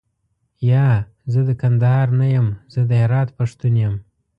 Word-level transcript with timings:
یا، 0.71 0.87
زه 1.31 1.39
د 1.47 1.49
کندهار 1.61 2.07
نه 2.19 2.27
یم 2.35 2.47
زه 2.73 2.81
د 2.89 2.91
هرات 3.01 3.29
پښتون 3.37 3.73
یم. 3.83 3.95